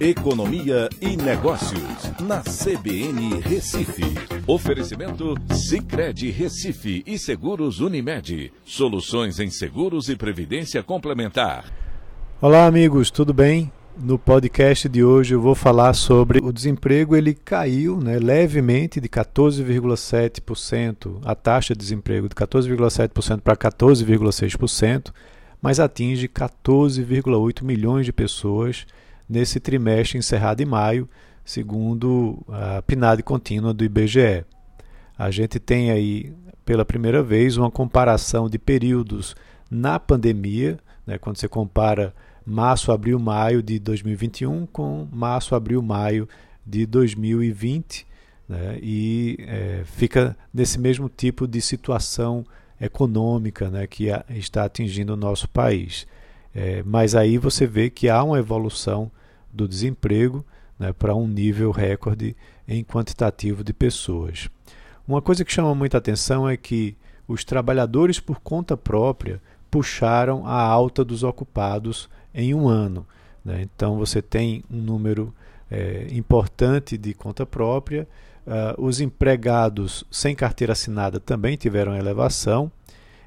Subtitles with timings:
[0.00, 4.02] Economia e Negócios, na CBN Recife.
[4.46, 8.50] Oferecimento Cicred Recife e Seguros Unimed.
[8.64, 11.70] Soluções em seguros e previdência complementar.
[12.40, 13.70] Olá, amigos, tudo bem?
[13.94, 17.14] No podcast de hoje eu vou falar sobre o desemprego.
[17.14, 25.12] Ele caiu né, levemente de 14,7%, a taxa de desemprego de 14,7% para 14,6%,
[25.60, 28.86] mas atinge 14,8 milhões de pessoas
[29.30, 31.08] nesse trimestre encerrado em maio,
[31.44, 34.44] segundo a PNAD contínua do IBGE.
[35.16, 36.34] A gente tem aí,
[36.64, 39.36] pela primeira vez, uma comparação de períodos
[39.70, 42.12] na pandemia, né, quando você compara
[42.44, 46.28] março, abril, maio de 2021 com março, abril, maio
[46.66, 48.04] de 2020,
[48.48, 52.44] né, e é, fica nesse mesmo tipo de situação
[52.80, 56.04] econômica né, que está atingindo o nosso país.
[56.52, 59.08] É, mas aí você vê que há uma evolução
[59.52, 60.44] do desemprego
[60.78, 62.36] né, para um nível recorde
[62.66, 64.48] em quantitativo de pessoas.
[65.06, 70.60] Uma coisa que chama muita atenção é que os trabalhadores por conta própria puxaram a
[70.60, 73.06] alta dos ocupados em um ano.
[73.44, 73.62] Né?
[73.62, 75.34] Então você tem um número
[75.70, 78.08] é, importante de conta própria.
[78.46, 82.72] Uh, os empregados sem carteira assinada também tiveram elevação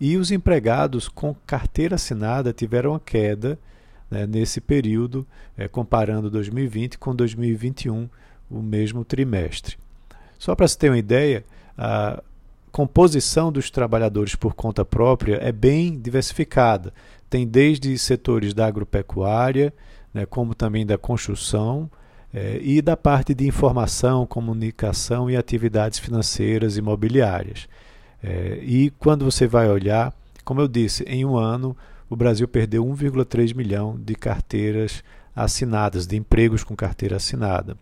[0.00, 3.58] e os empregados com carteira assinada tiveram a queda
[4.10, 5.26] né, nesse período,
[5.56, 8.08] é, comparando 2020 com 2021,
[8.50, 9.76] o mesmo trimestre.
[10.38, 11.44] Só para se ter uma ideia,
[11.76, 12.22] a
[12.70, 16.92] composição dos trabalhadores por conta própria é bem diversificada.
[17.28, 19.72] Tem desde setores da agropecuária,
[20.12, 21.90] né, como também da construção,
[22.32, 27.68] é, e da parte de informação, comunicação e atividades financeiras imobiliárias.
[28.22, 30.12] É, e quando você vai olhar,
[30.44, 31.76] como eu disse, em um ano
[32.08, 35.02] o Brasil perdeu 1,3 milhão de carteiras
[35.34, 37.76] assinadas, de empregos com carteira assinada.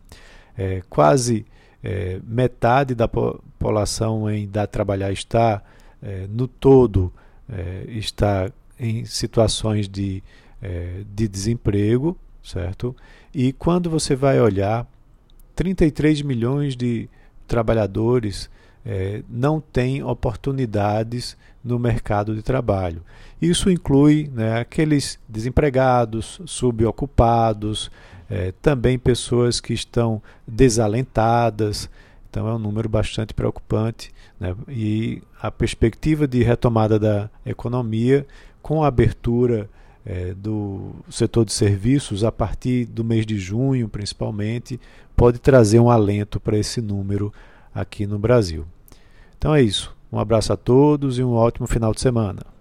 [0.56, 1.44] É, quase
[1.83, 5.62] é, metade da população em dar trabalhar está,
[6.03, 7.12] é, no todo,
[7.48, 8.50] é, está
[8.81, 10.22] em situações de,
[10.62, 12.97] é, de desemprego, certo?
[13.32, 14.87] E quando você vai olhar,
[15.54, 17.09] 33 milhões de
[17.47, 18.50] trabalhadores
[18.84, 23.03] é, não têm oportunidades no mercado de trabalho.
[23.41, 27.91] Isso inclui né, aqueles desempregados, subocupados,
[28.28, 31.89] é, também pessoas que estão desalentadas.
[32.28, 34.12] Então é um número bastante preocupante.
[34.39, 34.55] Né?
[34.69, 38.27] E a perspectiva de retomada da economia,
[38.62, 39.69] com a abertura
[40.05, 44.78] é, do setor de serviços a partir do mês de junho, principalmente,
[45.16, 47.33] pode trazer um alento para esse número
[47.74, 48.64] aqui no Brasil.
[49.36, 49.94] Então é isso.
[50.12, 52.53] Um abraço a todos e um ótimo final de semana.